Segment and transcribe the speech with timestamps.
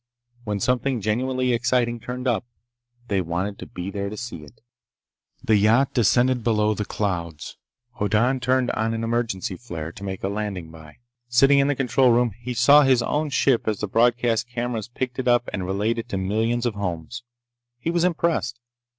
[0.45, 2.43] When something genuinely exciting turned up,
[3.07, 4.59] they wanted to be there to see it.
[5.43, 7.55] The yacht descended below the clouds.
[7.99, 10.97] Hoddan turned on an emergency flare to make a landing by.
[11.27, 15.19] Sitting in the control room he saw his own ship as the broadcast cameras picked
[15.19, 17.21] it up and relayed it to millions of homes.
[17.77, 18.59] He was impressed.